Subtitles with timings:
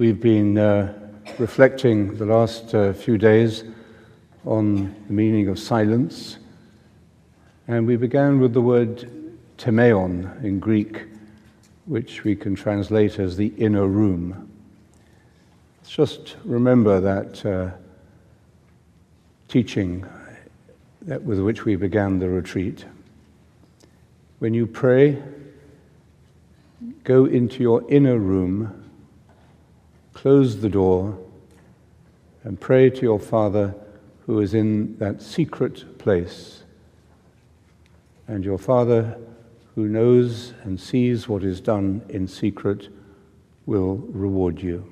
[0.00, 0.94] We've been uh,
[1.38, 3.64] reflecting the last uh, few days
[4.46, 6.38] on the meaning of silence,
[7.68, 9.10] and we began with the word
[9.58, 11.02] tameion in Greek,
[11.84, 14.50] which we can translate as the inner room.
[15.82, 17.70] Let's just remember that uh,
[19.48, 20.06] teaching
[21.02, 22.86] that with which we began the retreat.
[24.38, 25.22] When you pray,
[27.04, 28.79] go into your inner room,
[30.20, 31.18] close the door,
[32.44, 33.74] and pray to your Father
[34.26, 36.62] who is in that secret place.
[38.28, 39.16] And your Father,
[39.74, 42.90] who knows and sees what is done in secret,
[43.64, 44.89] will reward you.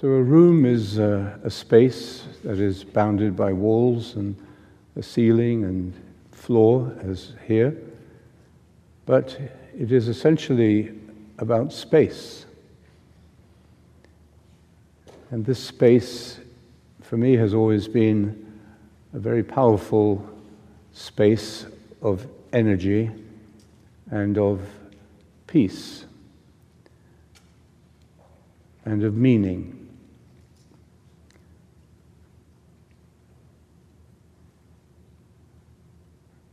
[0.00, 4.36] So, a room is a, a space that is bounded by walls and
[4.94, 5.92] a ceiling and
[6.30, 7.76] floor, as here,
[9.06, 9.36] but
[9.76, 10.92] it is essentially
[11.40, 12.46] about space.
[15.32, 16.38] And this space,
[17.00, 18.46] for me, has always been
[19.14, 20.24] a very powerful
[20.92, 21.66] space
[22.02, 23.10] of energy
[24.12, 24.60] and of
[25.48, 26.04] peace
[28.84, 29.77] and of meaning.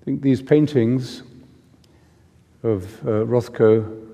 [0.05, 1.23] I think these paintings
[2.61, 4.05] of uh, Rothko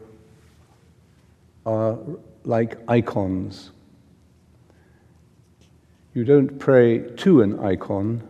[1.65, 1.99] are
[2.45, 3.71] like icons.
[6.13, 8.23] You don't pray to an icon,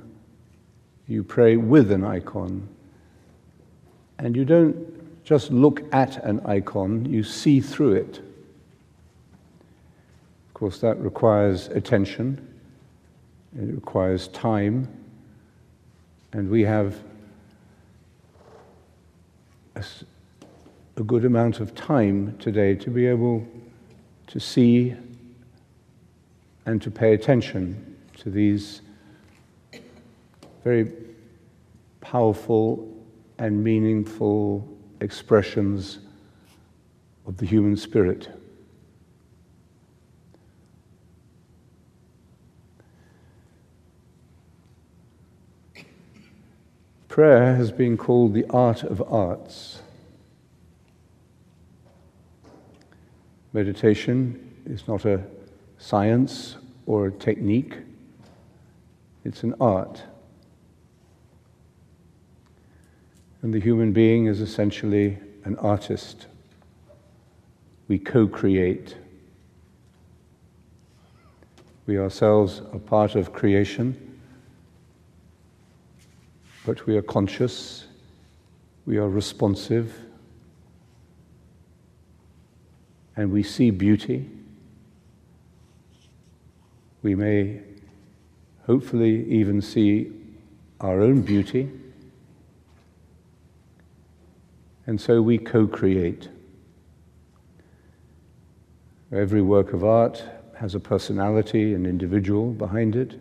[1.07, 2.67] you pray with an icon.
[4.17, 8.21] And you don't just look at an icon, you see through it.
[10.47, 12.43] Of course, that requires attention,
[13.55, 14.87] it requires time,
[16.33, 16.95] and we have
[19.75, 19.83] a,
[20.97, 23.45] a good amount of time today to be able
[24.27, 24.95] to see
[26.65, 28.81] and to pay attention to these
[30.63, 30.91] very
[32.01, 32.87] powerful
[33.39, 34.67] and meaningful
[34.99, 35.99] expressions
[37.25, 38.29] of the human spirit.
[47.11, 49.81] Prayer has been called the art of arts.
[53.51, 55.21] Meditation is not a
[55.77, 56.55] science
[56.85, 57.75] or a technique,
[59.25, 60.03] it's an art.
[63.41, 66.27] And the human being is essentially an artist.
[67.89, 68.95] We co create.
[71.87, 74.10] We ourselves are part of creation
[76.65, 77.85] but we are conscious,
[78.85, 79.95] we are responsive,
[83.15, 84.29] and we see beauty.
[87.03, 87.61] We may
[88.65, 90.11] hopefully even see
[90.79, 91.69] our own beauty.
[94.85, 96.29] And so we co create.
[99.11, 100.23] Every work of art
[100.57, 103.19] has a personality, an individual behind it.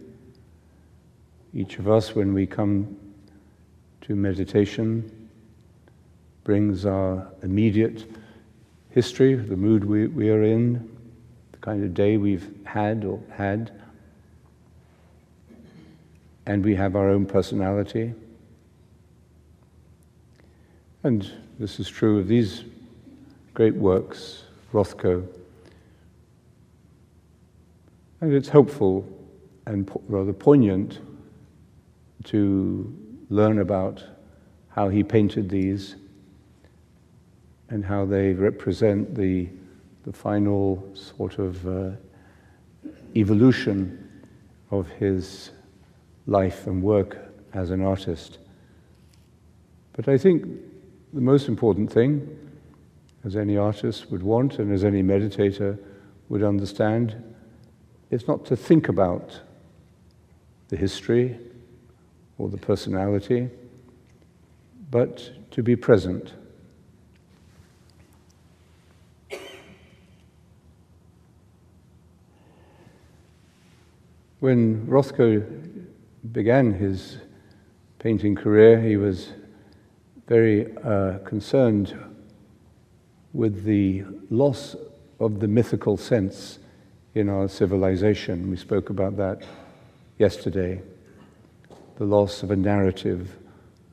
[1.52, 2.96] Each of us, when we come
[4.16, 5.28] meditation
[6.44, 8.04] brings our immediate
[8.90, 10.90] history, the mood we, we are in,
[11.52, 13.70] the kind of day we've had or had,
[16.46, 18.12] and we have our own personality.
[21.02, 22.64] And this is true of these
[23.54, 25.26] great works, Rothko.
[28.20, 29.06] And it's helpful
[29.66, 30.98] and po- rather poignant
[32.24, 34.04] to learn about
[34.68, 35.96] how he painted these
[37.68, 39.48] and how they represent the,
[40.04, 41.90] the final sort of uh,
[43.16, 44.08] evolution
[44.70, 45.50] of his
[46.26, 47.18] life and work
[47.54, 48.38] as an artist.
[49.92, 50.46] But I think
[51.12, 52.36] the most important thing,
[53.24, 55.78] as any artist would want and as any meditator
[56.28, 57.22] would understand,
[58.10, 59.40] is not to think about
[60.68, 61.38] the history
[62.40, 63.50] or the personality,
[64.90, 66.32] but to be present.
[74.38, 75.44] When Rothko
[76.32, 77.18] began his
[77.98, 79.34] painting career, he was
[80.26, 81.94] very uh, concerned
[83.34, 84.74] with the loss
[85.18, 86.58] of the mythical sense
[87.14, 88.48] in our civilization.
[88.48, 89.42] We spoke about that
[90.16, 90.80] yesterday.
[92.00, 93.36] The loss of a narrative,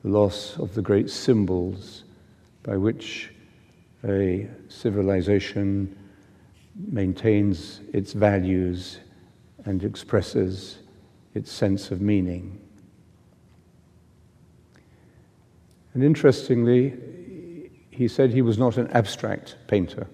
[0.02, 2.04] the loss of the great symbols
[2.62, 3.34] by which
[4.02, 5.94] a civilization
[6.74, 9.00] maintains its values
[9.66, 10.78] and expresses
[11.34, 12.58] its sense of meaning.
[15.92, 16.94] And interestingly,
[17.90, 20.06] he said he was not an abstract painter.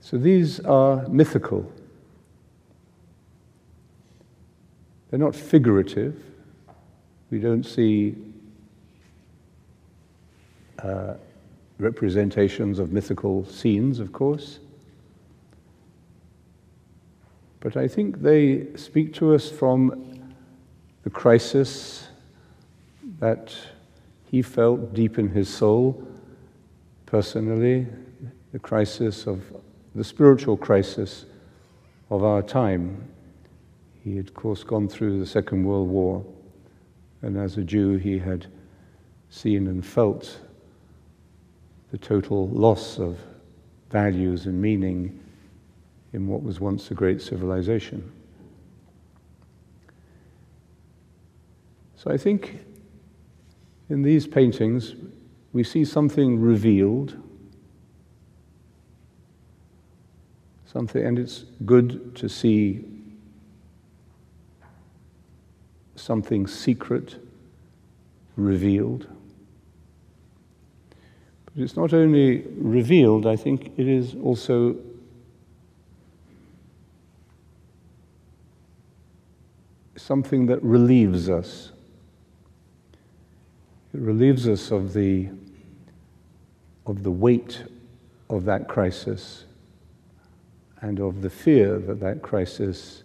[0.00, 1.70] So these are mythical.
[5.16, 6.14] They're not figurative.
[7.30, 8.16] We don't see
[10.78, 11.14] uh,
[11.78, 14.58] representations of mythical scenes, of course.
[17.60, 20.34] But I think they speak to us from
[21.02, 22.08] the crisis
[23.18, 23.56] that
[24.30, 26.06] he felt deep in his soul,
[27.06, 27.86] personally,
[28.52, 29.42] the crisis of
[29.94, 31.24] the spiritual crisis
[32.10, 33.02] of our time.
[34.06, 36.24] He had, of course, gone through the Second World War,
[37.22, 38.46] and as a Jew, he had
[39.30, 40.38] seen and felt
[41.90, 43.18] the total loss of
[43.90, 45.18] values and meaning
[46.12, 48.12] in what was once a great civilization.
[51.96, 52.60] So I think
[53.88, 54.94] in these paintings
[55.52, 57.16] we see something revealed,
[60.64, 62.84] something, and it's good to see
[66.06, 67.16] something secret
[68.36, 69.08] revealed.
[71.46, 74.76] But it's not only revealed, I think it is also
[79.96, 81.72] something that relieves us.
[83.92, 85.28] It relieves us of the,
[86.86, 87.64] of the weight
[88.30, 89.44] of that crisis
[90.82, 93.02] and of the fear that that crisis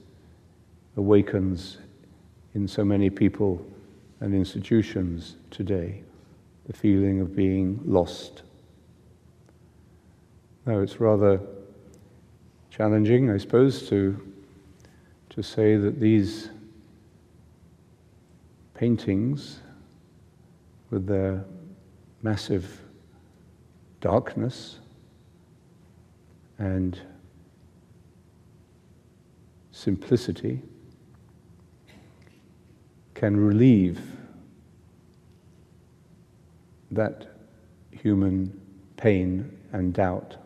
[0.98, 1.80] awakens
[2.54, 3.66] in so many people
[4.20, 6.04] and institutions today
[6.68, 8.44] the feeling of being lost.
[10.66, 11.40] Now, it's rather
[12.70, 14.22] challenging, I suppose, to,
[15.32, 16.50] to say that these
[18.76, 19.60] paintings,
[20.92, 21.44] with their
[22.22, 22.82] massive
[24.02, 24.80] darkness
[26.60, 27.00] and
[29.72, 30.62] simplicity,
[33.22, 34.02] can relieve
[36.90, 37.28] that
[37.92, 38.60] human
[38.98, 40.38] pain and doubt,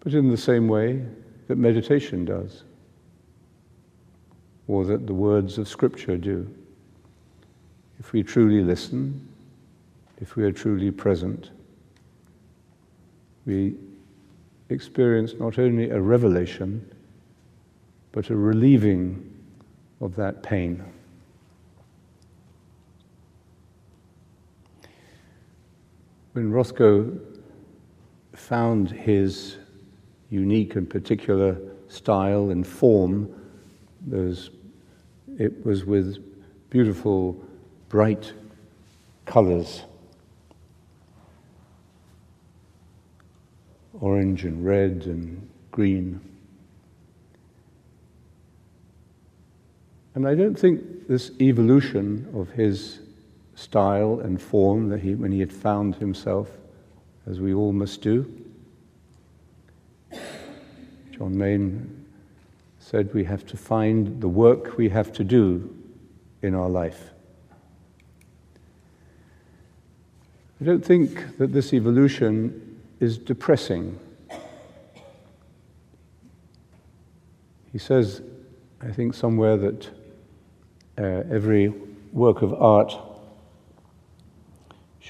[0.00, 1.04] but in the same way
[1.46, 2.62] that meditation does,
[4.68, 6.48] or that the words of Scripture do.
[8.00, 9.28] If we truly listen,
[10.22, 11.50] if we are truly present,
[13.44, 13.74] we
[14.70, 16.90] experience not only a revelation,
[18.12, 19.30] but a relieving
[20.00, 20.82] of that pain.
[26.34, 27.18] When Rothko
[28.34, 29.56] found his
[30.30, 33.32] unique and particular style and form,
[34.10, 36.18] it was with
[36.70, 37.42] beautiful,
[37.88, 38.32] bright
[39.26, 39.84] colors
[44.00, 46.20] orange and red and green.
[50.14, 53.00] And I don't think this evolution of his
[53.54, 56.50] style and form that he, when he had found himself,
[57.26, 58.44] as we all must do.
[61.10, 62.06] John Main
[62.78, 65.74] said we have to find the work we have to do
[66.42, 67.10] in our life.
[70.60, 73.98] I don't think that this evolution is depressing.
[77.72, 78.22] He says,
[78.80, 79.90] I think somewhere that
[80.96, 81.68] uh, every
[82.12, 82.94] work of art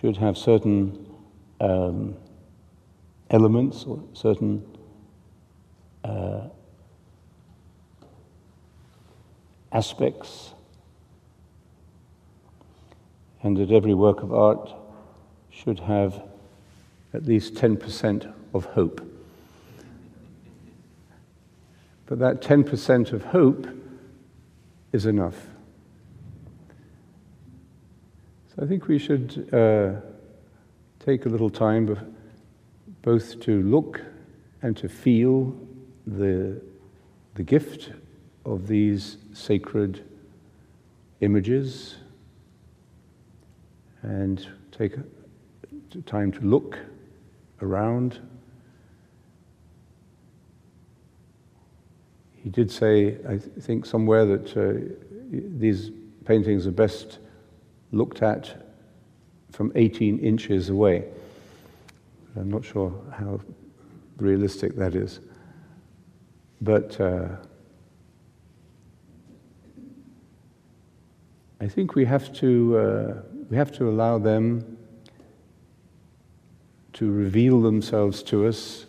[0.04, 1.16] should have certain
[1.62, 2.14] um,
[3.30, 4.62] elements or certain
[6.04, 6.42] uh,
[9.72, 10.52] aspects,
[13.42, 14.74] and that every work of art
[15.48, 16.22] should have
[17.14, 19.00] at least 10% of hope.
[22.04, 23.66] But that 10% of hope
[24.92, 25.53] is enough.
[28.54, 30.00] So I think we should uh,
[31.04, 32.14] take a little time
[33.02, 34.00] both to look
[34.62, 35.56] and to feel
[36.06, 36.60] the,
[37.34, 37.90] the gift
[38.44, 40.04] of these sacred
[41.20, 41.96] images
[44.02, 44.94] and take
[46.06, 46.78] time to look
[47.60, 48.20] around,
[52.36, 54.94] he did say, I think somewhere, that uh,
[55.30, 55.90] these
[56.24, 57.18] paintings are best
[57.96, 58.54] looked at
[59.50, 61.04] from 18 inches away.
[62.36, 63.40] I'm not sure how
[64.16, 65.20] realistic that is.
[66.60, 67.28] But uh,
[71.60, 74.76] I think we have to, uh, we have to allow them
[76.94, 78.86] to reveal themselves to us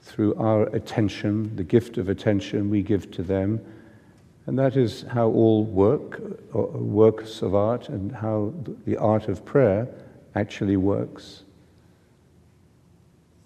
[0.00, 3.60] through our attention, the gift of attention we give to them.
[4.48, 6.22] And that is how all work,
[6.54, 8.54] uh, works of art, and how
[8.86, 9.86] the art of prayer
[10.34, 11.42] actually works.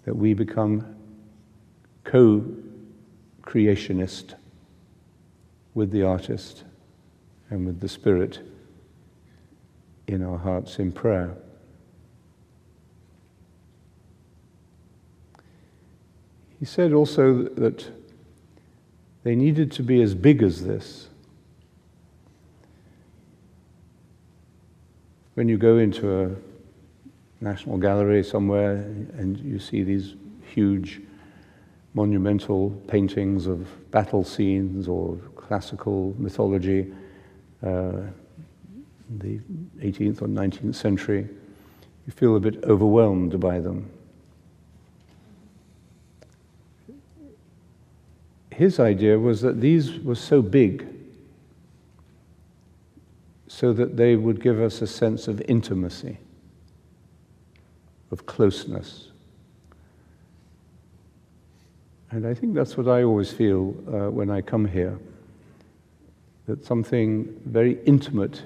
[0.05, 0.95] That we become
[2.05, 2.45] co
[3.41, 4.35] creationist
[5.73, 6.63] with the artist
[7.49, 8.39] and with the Spirit
[10.07, 11.35] in our hearts in prayer.
[16.61, 17.91] He said also that
[19.23, 21.07] they needed to be as big as this.
[25.35, 26.31] When you go into a
[27.43, 28.75] national gallery somewhere
[29.17, 30.15] and you see these
[30.53, 31.01] huge
[31.93, 36.91] monumental paintings of battle scenes or classical mythology,
[37.63, 38.01] uh,
[39.19, 39.39] the
[39.79, 41.27] 18th or 19th century,
[42.05, 43.89] you feel a bit overwhelmed by them.
[48.53, 50.87] His idea was that these were so big
[53.47, 56.17] so that they would give us a sense of intimacy,
[58.11, 59.09] of closeness.
[62.09, 64.97] And I think that's what I always feel uh, when I come here
[66.47, 68.43] that something very intimate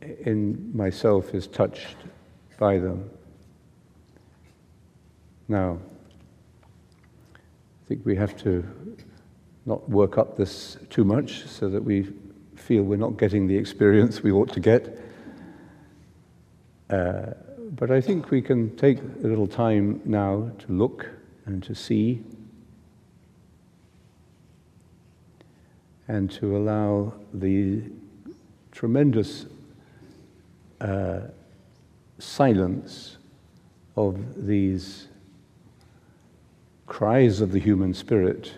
[0.00, 1.96] in myself is touched
[2.58, 3.08] by them.
[5.48, 5.78] Now,
[7.34, 8.64] I think we have to
[9.68, 12.08] not work up this too much so that we
[12.56, 14.98] feel we're not getting the experience we ought to get.
[16.88, 17.34] Uh,
[17.72, 21.06] but I think we can take a little time now to look
[21.44, 22.24] and to see
[26.08, 27.82] and to allow the
[28.72, 29.44] tremendous
[30.80, 31.20] uh,
[32.18, 33.18] silence
[33.96, 35.08] of these
[36.86, 38.54] cries of the human spirit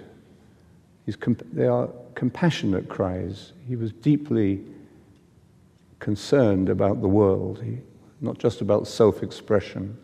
[1.52, 3.52] they are compassionate cries.
[3.66, 4.62] He was deeply
[5.98, 7.78] concerned about the world, he,
[8.20, 9.96] not just about self expression.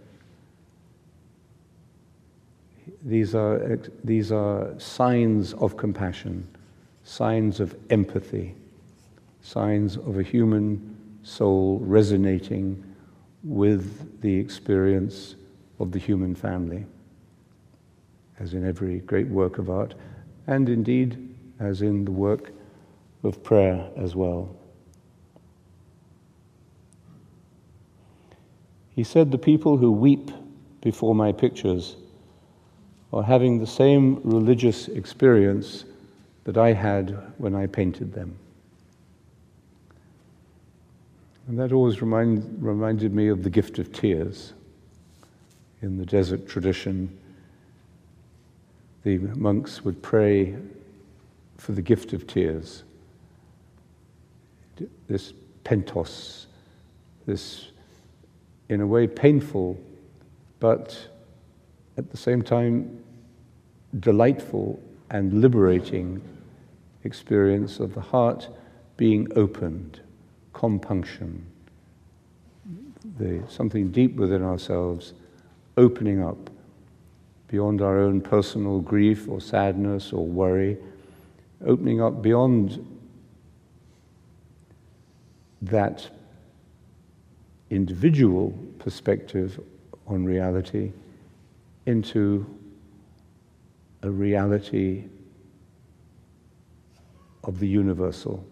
[3.04, 6.46] These are, these are signs of compassion,
[7.04, 8.54] signs of empathy,
[9.42, 12.82] signs of a human soul resonating
[13.44, 15.36] with the experience
[15.78, 16.84] of the human family,
[18.40, 19.94] as in every great work of art
[20.46, 22.52] and indeed as in the work
[23.22, 24.54] of prayer as well.
[28.90, 30.30] He said, The people who weep
[30.80, 31.96] before my pictures
[33.12, 35.84] are having the same religious experience
[36.44, 38.38] that I had when I painted them.
[41.48, 44.52] And that always remind, reminded me of the gift of tears
[45.82, 47.16] in the desert tradition
[49.06, 50.52] the monks would pray
[51.58, 52.82] for the gift of tears.
[55.06, 55.32] This
[55.62, 56.46] penthos,
[57.24, 57.68] this,
[58.68, 59.78] in a way, painful,
[60.58, 60.98] but
[61.96, 63.00] at the same time,
[64.00, 66.20] delightful and liberating
[67.04, 68.48] experience of the heart
[68.96, 70.00] being opened,
[70.52, 71.46] compunction,
[73.20, 75.12] the, something deep within ourselves
[75.76, 76.50] opening up
[77.48, 80.76] beyond our own personal grief or sadness or worry,
[81.64, 82.84] opening up beyond
[85.62, 86.08] that
[87.70, 89.60] individual perspective
[90.06, 90.92] on reality
[91.86, 92.46] into
[94.02, 95.04] a reality
[97.44, 98.44] of the universal.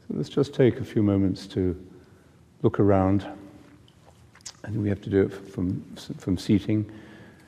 [0.00, 1.78] So let's just take a few moments to
[2.62, 3.26] look around
[4.64, 5.82] and we have to do it from,
[6.18, 6.90] from seating,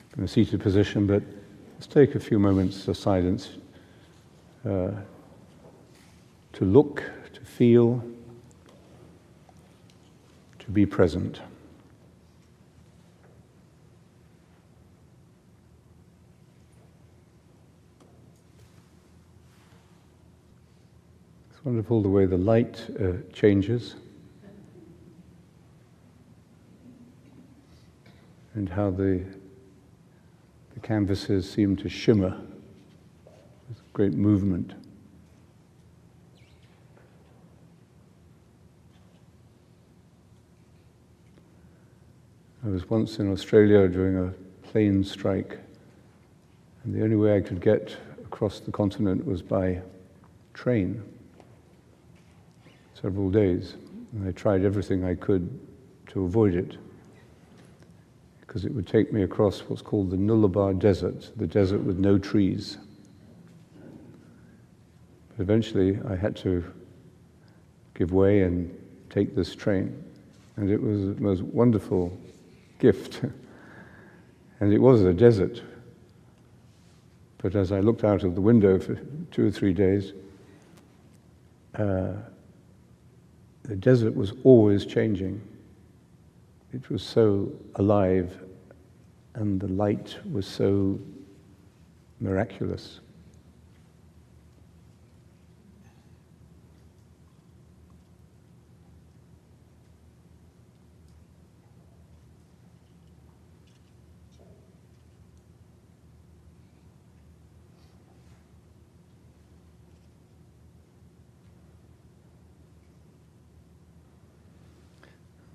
[0.09, 1.23] from a seated position, but
[1.73, 3.51] let's take a few moments of silence
[4.65, 4.91] uh,
[6.53, 7.03] to look,
[7.33, 8.03] to feel,
[10.59, 11.41] to be present.
[21.51, 23.95] It's wonderful the way the light uh, changes.
[28.65, 29.23] And how the,
[30.73, 32.35] the canvases seem to shimmer
[33.69, 34.73] with great movement.
[42.65, 44.33] I was once in Australia during a
[44.67, 45.59] plane strike,
[46.83, 49.79] and the only way I could get across the continent was by
[50.55, 51.03] train.
[52.99, 53.75] Several days.
[54.11, 55.47] And I tried everything I could
[56.07, 56.77] to avoid it
[58.55, 62.17] because it would take me across what's called the Nullarbor Desert, the desert with no
[62.17, 62.77] trees.
[65.27, 66.63] But eventually I had to
[67.95, 68.73] give way and
[69.09, 70.01] take this train.
[70.55, 72.17] And it was the most wonderful
[72.79, 73.23] gift.
[74.61, 75.61] and it was a desert.
[77.39, 78.95] But as I looked out of the window for
[79.31, 80.13] two or three days,
[81.77, 82.13] uh,
[83.63, 85.41] the desert was always changing.
[86.71, 88.44] It was so alive,
[89.35, 90.99] and the light was so
[92.21, 93.01] miraculous.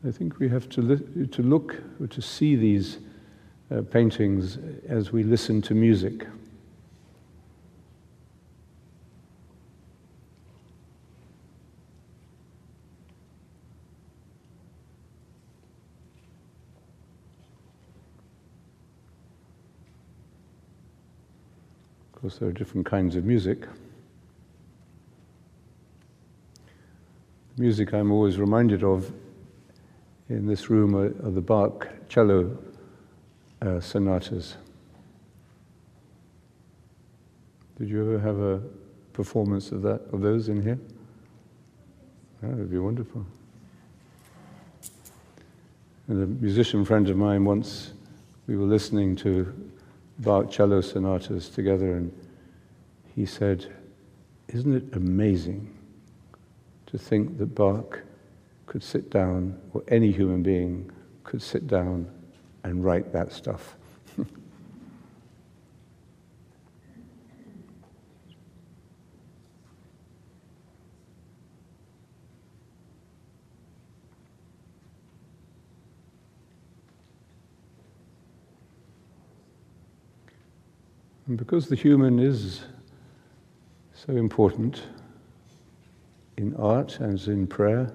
[0.02, 1.76] I think we have to, to look,
[2.08, 2.98] to see these
[3.70, 4.58] uh, paintings
[4.88, 6.26] as we listen to music.
[22.12, 23.66] Of course, there are different kinds of music.
[27.56, 29.10] The music I'm always reminded of
[30.28, 32.58] in this room are, are the Bach cello
[33.62, 34.56] uh, sonatas.
[37.78, 38.60] Did you ever have a
[39.12, 40.78] performance of that of those in here?
[42.42, 43.24] That would be wonderful.
[46.08, 47.92] And a musician friend of mine once
[48.46, 49.52] we were listening to
[50.18, 52.12] Bach cello sonatas together, and
[53.14, 53.66] he said,
[54.48, 55.74] "Isn't it amazing
[56.86, 58.00] to think that Bach
[58.66, 60.90] could sit down, or any human being
[61.24, 62.06] could sit down
[62.64, 63.76] and write that stuff.
[81.30, 82.64] and because the human is
[83.94, 84.82] so important
[86.36, 87.92] in art as in prayer,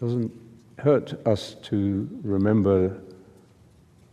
[0.00, 0.32] doesn't
[0.78, 3.00] hurt us to remember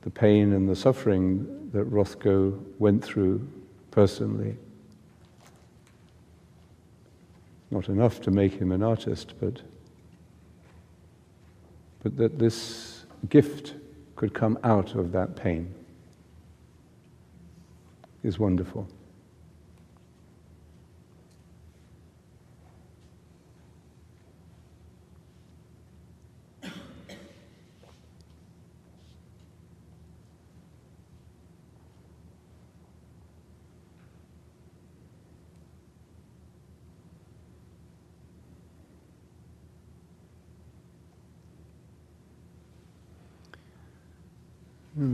[0.02, 3.48] the pain and the suffering that Rothko went through
[3.92, 4.58] personally.
[7.70, 9.62] Not enough to make him an artist, but,
[12.04, 13.76] but that this gift
[14.16, 15.74] could come out of that pain
[18.24, 18.88] is wonderful.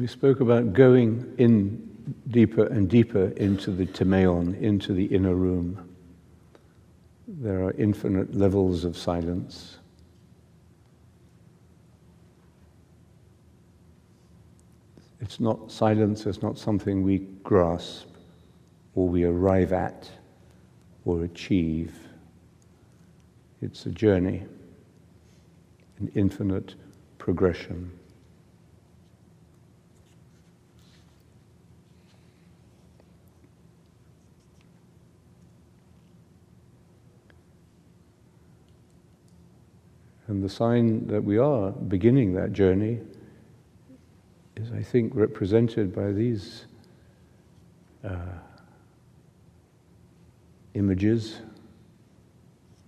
[0.07, 5.93] Spoke about going in deeper and deeper into the Tameion, into the inner room.
[7.27, 9.77] There are infinite levels of silence.
[15.19, 18.07] It's not silence, it's not something we grasp
[18.95, 20.09] or we arrive at
[21.03, 21.93] or achieve.
[23.61, 24.45] It's a journey,
[25.99, 26.75] an infinite
[27.17, 27.96] progression.
[40.27, 42.99] And the sign that we are beginning that journey
[44.57, 46.65] is, I think, represented by these
[48.03, 48.17] uh,
[50.73, 51.39] images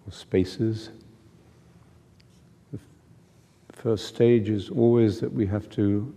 [0.06, 0.89] or spaces.
[2.73, 2.80] The
[3.71, 6.13] first stage is always that we have to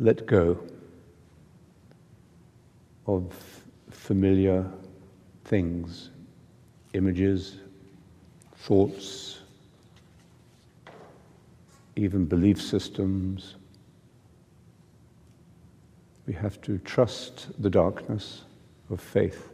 [0.00, 0.58] let go
[3.06, 3.32] of
[3.90, 4.68] familiar
[5.44, 6.10] things,
[6.94, 7.58] images,
[8.56, 9.41] thoughts,
[11.96, 13.56] even belief systems.
[16.26, 18.44] We have to trust the darkness
[18.90, 19.48] of faith.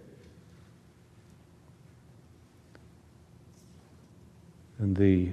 [4.78, 5.30] And the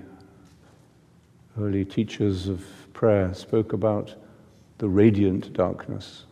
[1.59, 4.15] early teachers of prayer spoke about
[4.77, 6.25] the radiant darkness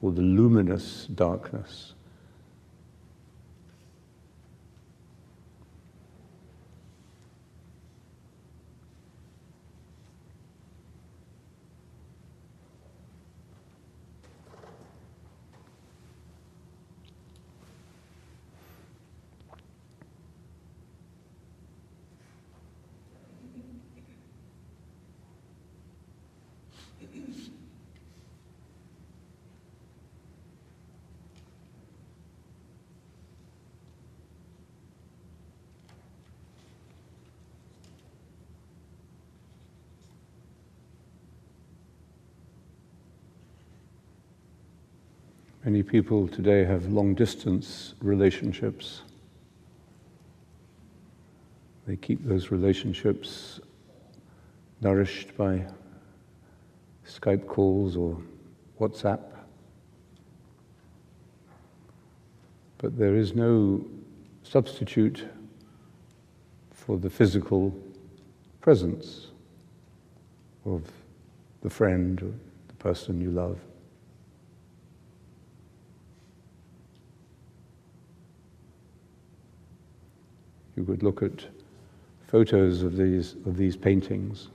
[0.00, 1.94] or the luminous darkness.
[45.68, 49.02] Many people today have long distance relationships.
[51.86, 53.60] They keep those relationships
[54.80, 55.66] nourished by
[57.06, 58.16] Skype calls or
[58.80, 59.20] WhatsApp.
[62.78, 63.84] But there is no
[64.44, 65.28] substitute
[66.70, 67.78] for the physical
[68.62, 69.26] presence
[70.64, 70.90] of
[71.60, 72.32] the friend or
[72.68, 73.58] the person you love.
[80.78, 81.44] You could look at
[82.28, 84.46] photos of these, of these paintings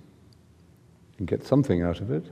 [1.17, 2.23] and get something out of it.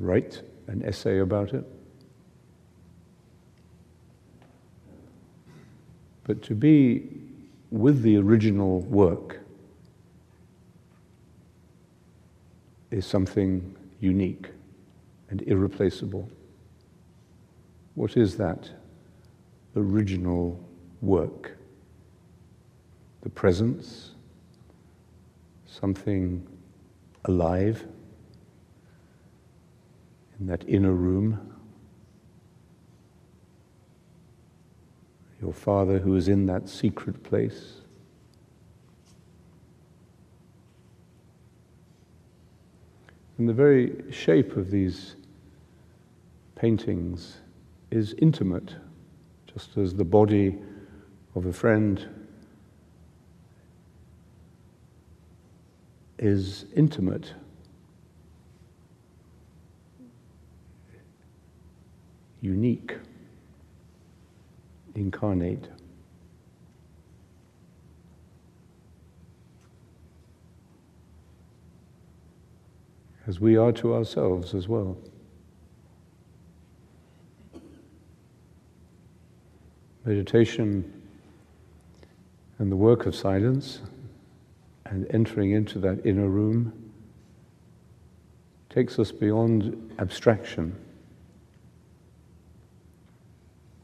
[0.00, 1.64] Write an essay about it.
[6.24, 7.08] But to be
[7.70, 9.38] with the original work
[12.90, 14.48] is something unique
[15.30, 16.28] and irreplaceable.
[17.94, 18.70] What is that?
[19.76, 20.58] Original
[21.00, 21.56] work.
[23.22, 24.12] The presence,
[25.66, 26.46] something
[27.24, 27.86] alive
[30.38, 31.54] in that inner room.
[35.40, 37.80] Your Father who is in that secret place.
[43.36, 45.16] And the very shape of these
[46.54, 47.38] paintings
[47.90, 48.76] is intimate
[49.54, 50.58] just as the body
[51.36, 52.08] of a friend
[56.18, 57.32] is intimate.
[62.40, 62.96] Unique,
[64.96, 65.68] incarnate.
[73.26, 74.98] As we are to ourselves as well.
[80.04, 81.02] Meditation
[82.58, 83.80] and the work of silence
[84.86, 86.72] and entering into that inner room
[88.68, 90.74] takes us beyond abstraction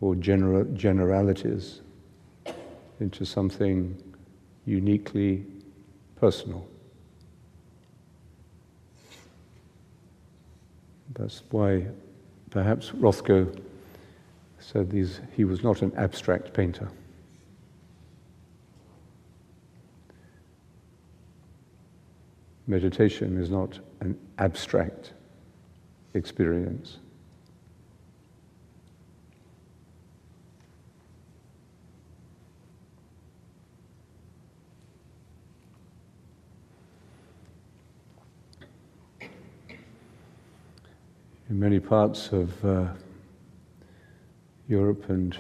[0.00, 1.80] or gener- generalities
[3.00, 3.96] into something
[4.66, 5.44] uniquely
[6.16, 6.66] personal.
[11.14, 11.86] That's why
[12.50, 13.58] perhaps Rothko
[14.60, 16.88] said these, he was not an abstract painter.
[22.66, 25.12] Meditation is not an abstract
[26.14, 26.98] experience.
[41.48, 42.86] In many parts of uh,
[44.70, 45.36] Europe and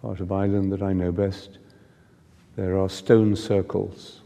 [0.00, 1.58] part of Ireland that I know best,
[2.56, 4.22] there are stone circles.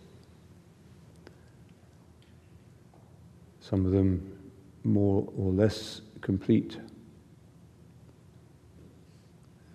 [3.60, 4.38] Some of them
[4.84, 6.78] more or less complete.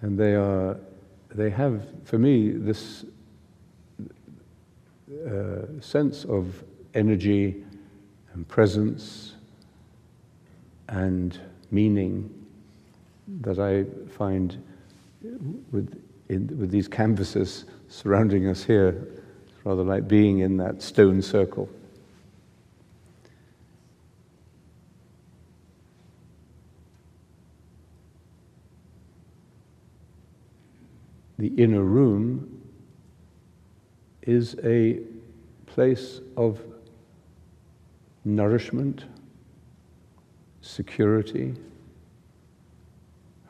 [0.02, 0.78] And they are,
[1.36, 3.04] they have, for me, this
[5.28, 7.62] uh, sense of energy
[8.34, 9.34] and presence
[10.88, 11.38] and
[11.69, 12.42] meaning
[13.42, 14.62] that I find
[15.72, 19.08] with, in, with these canvases surrounding us here,
[19.48, 21.70] it's rather like being in that stone circle.
[31.40, 32.62] The inner room
[34.22, 35.00] is a
[35.66, 36.62] place of
[38.24, 39.06] nourishment,
[40.62, 41.56] security,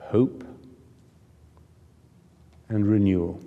[0.08, 0.44] hope,
[2.70, 3.39] and renewal.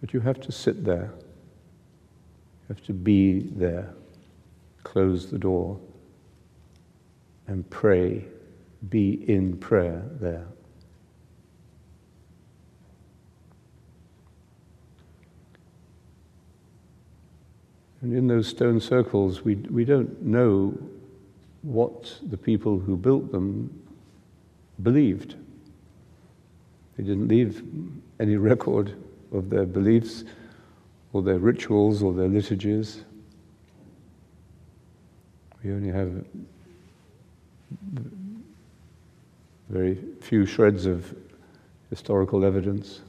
[0.00, 3.94] But you have to sit there, you have to be there,
[4.82, 5.80] close the door,
[7.46, 8.24] and pray,
[8.88, 10.46] be in prayer there.
[18.02, 20.78] And in those stone circles, we, we don't know
[21.62, 23.85] what the people who built them
[24.82, 25.34] believed.
[26.96, 27.62] They didn't leave
[28.20, 28.94] any record
[29.32, 30.24] of their beliefs
[31.12, 33.04] or their rituals or their liturgies.
[35.62, 36.24] We only have
[39.68, 41.14] very few shreds of
[41.90, 43.00] historical evidence.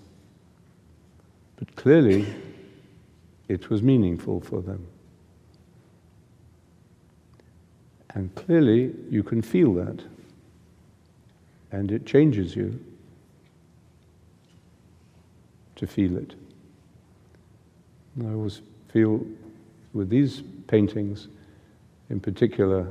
[1.58, 2.26] But clearly,
[3.48, 4.86] it was meaningful for them.
[8.10, 10.04] And clearly, you can feel that.
[11.72, 12.80] And it changes you
[15.76, 16.34] to feel it.
[18.16, 19.26] And I always feel
[19.94, 21.28] with these paintings
[22.10, 22.88] in particular,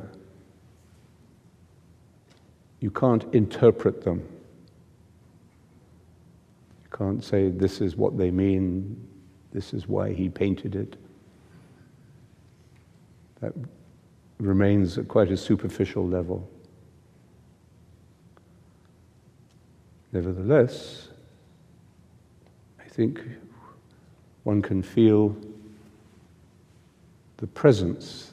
[2.80, 4.18] you can't interpret them.
[6.84, 9.08] You can't say this is what they mean,
[9.52, 10.96] this is why he painted it.
[13.40, 13.52] That
[14.38, 16.48] remains at quite a superficial level.
[20.16, 21.08] Nevertheless,
[22.80, 23.20] I think
[24.44, 25.36] one can feel
[27.36, 28.32] the presence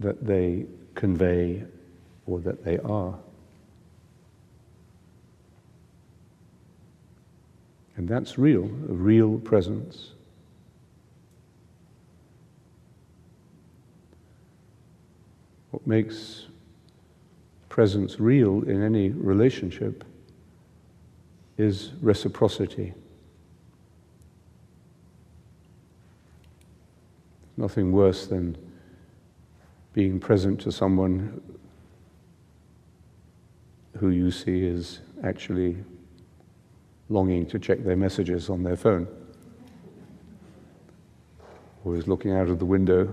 [0.00, 0.66] that they
[0.96, 1.62] convey
[2.26, 3.16] or that they are.
[7.94, 10.14] And that's real, a real presence.
[15.70, 16.46] What makes
[17.68, 20.02] presence real in any relationship
[21.60, 22.94] is reciprocity.
[27.56, 28.56] Nothing worse than
[29.92, 31.40] being present to someone
[33.98, 35.76] who you see is actually
[37.10, 39.06] longing to check their messages on their phone,
[41.84, 43.12] or is looking out of the window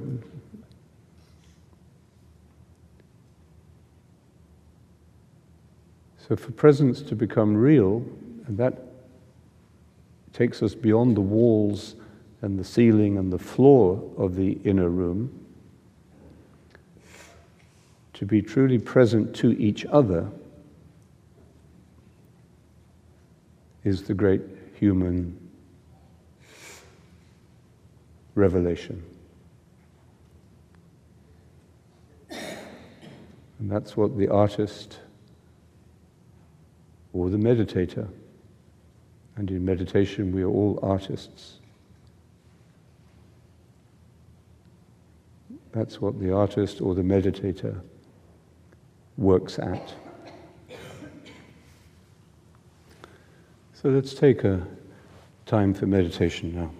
[6.27, 8.03] So, for presence to become real,
[8.47, 8.81] and that
[10.33, 11.95] takes us beyond the walls
[12.41, 15.45] and the ceiling and the floor of the inner room,
[18.13, 20.29] to be truly present to each other
[23.83, 24.41] is the great
[24.75, 25.37] human
[28.35, 29.03] revelation.
[33.59, 34.99] And that's what the artist
[37.13, 38.07] or the meditator.
[39.37, 41.59] And in meditation, we are all artists.
[45.71, 47.79] That's what the artist or the meditator
[49.15, 49.93] works at.
[53.73, 54.65] So let's take a
[55.45, 56.71] time for meditation now.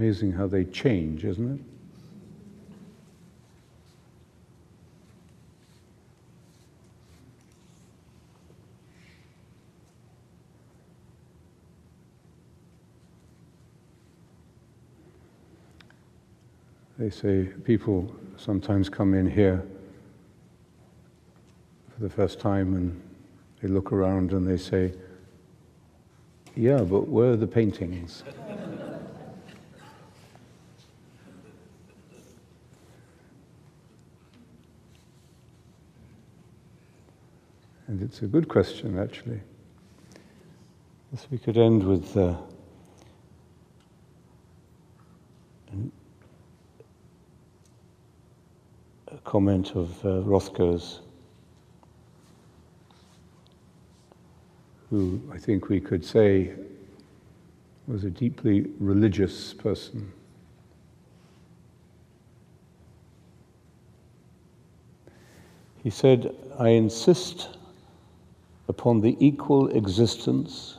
[0.00, 1.60] Amazing how they change, isn't it?
[16.98, 19.62] They say people sometimes come in here
[21.94, 23.02] for the first time and
[23.60, 24.94] they look around and they say,
[26.56, 28.24] Yeah, but where are the paintings?
[37.90, 39.40] and it's a good question, actually.
[41.12, 42.16] Yes, we could end with.
[42.16, 42.36] Uh,
[49.08, 51.00] a comment of uh, Rothko's,
[54.88, 56.52] who I think we could say
[57.88, 60.12] was a deeply religious person.
[65.82, 67.48] He said, I insist
[68.70, 70.78] upon the equal existence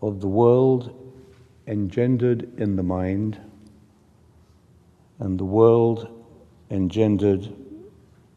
[0.00, 1.14] of the world
[1.66, 3.38] engendered in the mind
[5.18, 6.08] and the world
[6.70, 7.46] engendered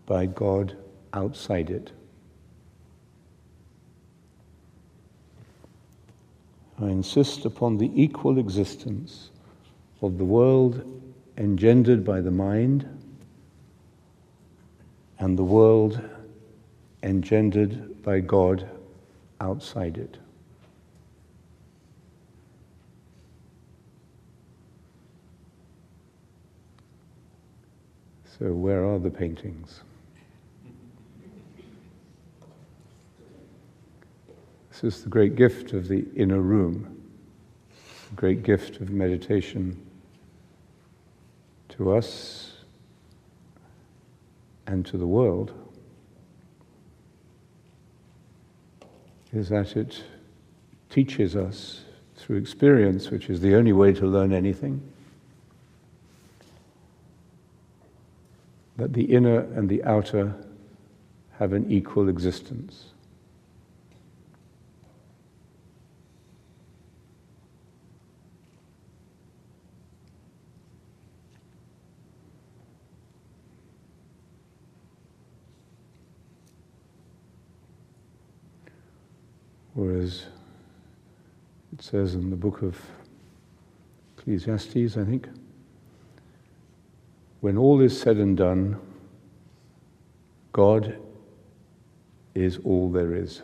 [0.06, 0.76] by God
[1.14, 1.94] outside it.
[6.78, 9.30] I insist upon the equal existence
[10.02, 10.84] of the world
[11.38, 12.86] engendered by the mind
[15.20, 16.02] and the world
[17.04, 18.70] engendered by God
[19.40, 20.18] outside it.
[28.40, 29.82] So, where are the paintings?
[34.72, 37.04] This is the great gift of the inner room,
[38.10, 39.80] the great gift of meditation
[41.70, 42.54] to us
[44.66, 45.54] and to the world,
[49.34, 50.04] is that it
[50.90, 51.82] teaches us
[52.16, 54.82] through experience, which is the only way to learn anything
[58.78, 60.34] that the inner and the outer
[61.38, 62.91] have an equal existence.
[79.82, 80.28] Whereas
[81.74, 82.80] it says in the book of
[84.16, 85.28] Ecclesiastes, I think,
[87.40, 88.80] when all is said and done,
[90.54, 91.00] God
[92.36, 93.42] is all there is.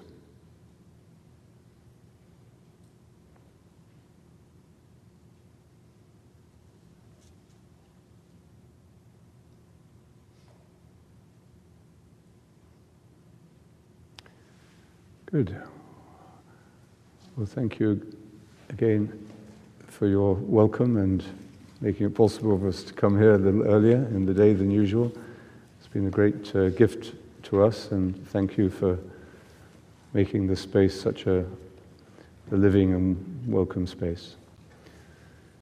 [15.31, 15.59] Good.
[17.37, 18.01] Well, thank you
[18.69, 19.29] again
[19.85, 21.23] for your welcome and
[21.81, 24.71] making it possible for us to come here a little earlier in the day than
[24.71, 25.15] usual.
[25.77, 28.97] It's been a great uh, gift to us, and thank you for
[30.15, 31.45] making this space such a,
[32.51, 34.33] a living and welcome space.